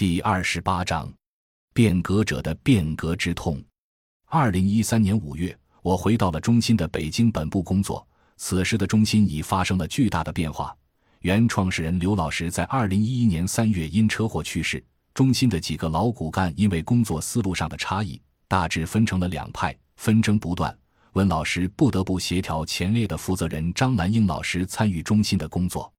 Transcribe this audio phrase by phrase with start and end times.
[0.00, 1.12] 第二十八章，
[1.74, 3.62] 变革者的变革之痛。
[4.28, 8.08] 二零一三年五月，我回到了中心的北京本部工作。
[8.38, 10.74] 此时的中心已发生了巨大的变化。
[11.18, 14.82] 原创始人刘老师在二零一一年三月因车祸去世。
[15.12, 20.74] 中心的几个老骨干因为工作思路上的差异，大致分成了两派，纷争不断。
[21.12, 25.92] 温老师不得不协调前列的负责人张兰英老师参与中心的工作。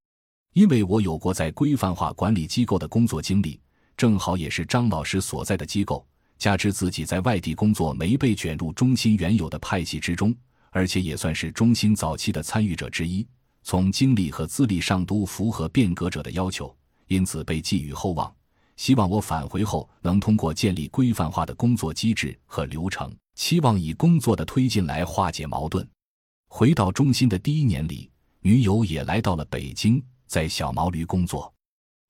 [0.53, 3.61] 因为我有过在规范化管理机构的工作经历，
[4.01, 6.03] 正好也是张老师所在的机构，
[6.39, 10.35] 加之自己在外地工作没被卷入中心原有的派系之中，
[10.71, 13.23] 而且也算是中心早期的参与者之一，
[13.61, 16.75] 从经历和资历上都符合变革者的要求，
[17.09, 18.33] 因此被寄予厚望。
[18.75, 25.87] 希望我返回后能通过建立规范化的工作机制和流程，期望以工作的推进来化解矛盾。
[26.47, 31.53] 回到中心的第一年里，女友也来到了北京，在小毛驴工作。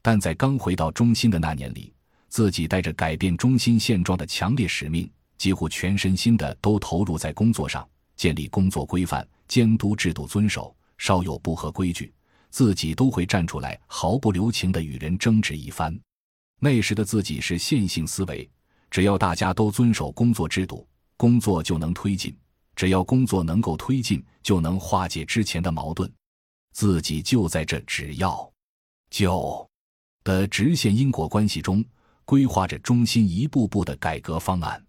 [0.02, 1.94] 但在刚回到中心的那年里，
[2.28, 12.14] 自己带着改变中心现状的强烈使命，几乎全身心的都投入在工作上，建立工作规范、监督制度遵守，稍有不合规矩，
[12.50, 15.98] 自己都会站出来，毫不留情的与人争执一番。
[16.60, 18.50] 那时的自己是线性思维，
[18.90, 20.88] 只要大家都遵守工作制度，
[21.18, 22.32] 工作就能推进；
[22.76, 26.12] 只要工作能够推进，就能化解之前的矛盾。
[26.72, 28.52] 自己就在这“只要
[29.10, 29.68] 就”
[30.24, 31.84] 的直线因果关系中
[32.26, 34.84] 规划着中心一步步的改革方案。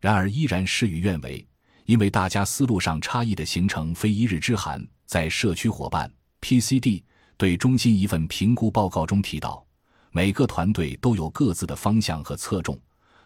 [0.00, 1.46] 然而依然事与愿违，
[1.84, 4.86] 因为大家思路上差异的形成非一日之寒。
[5.06, 7.02] 在社区伙伴 PCD
[7.36, 9.64] 对中心一份评估报告中提到。
[10.10, 12.78] 每个团队都有各自的方向和侧重，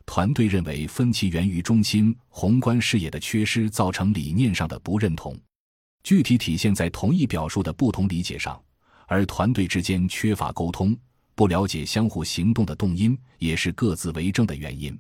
[0.07, 5.39] 团队认为分歧源于中心宏观视野的缺失，造成理念上的不认同，
[6.03, 8.59] 具体体现在同一表述的不同理解上，
[9.07, 10.97] 而团队之间缺乏沟通，
[11.39, 14.99] 不了解相互行动的动因，也是各自为政的原因。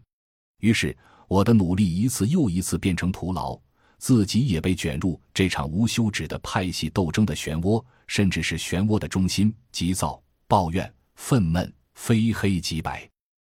[0.60, 3.60] 于是，我的努力一次又一次变成徒劳，
[3.98, 11.68] 自己也被卷入这场无休止的派系斗争的漩涡，甚至是漩涡的中心，急躁、抱怨、愤懑。
[11.94, 13.10] 非黑即白，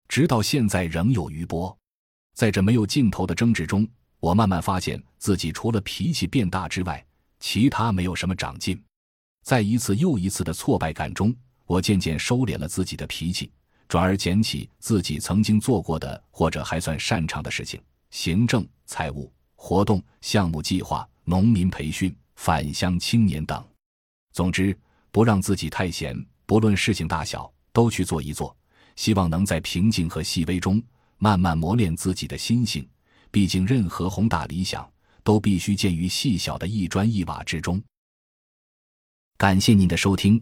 [0.08, 1.78] 直到现在仍有余波。
[2.34, 3.86] 在这没有尽头的争执中，
[4.22, 7.06] 我慢慢发现自己除了脾气变大之外，
[7.42, 8.82] 其他没有什么长进。
[9.44, 11.36] 在一次又一次的挫败感中，
[11.70, 13.52] 我渐渐收敛了自己的脾气，
[13.88, 23.64] 转而捡起自己曾经做过的或者还算擅长的事情：行政、财务、活动、项目计划、农民培训、返乡青年等。
[24.34, 24.76] 总之，
[25.12, 27.48] 不让自己太闲，不论事情大小。
[27.72, 28.54] 都去做一做，
[28.96, 30.82] 希望能在平静和细微中
[31.20, 32.86] 慢慢磨练自己的心性。
[33.30, 34.92] 毕竟，任何宏大理想
[35.24, 37.82] 都必须建于细小的一砖一瓦之中。
[39.38, 40.42] 感谢您的收听，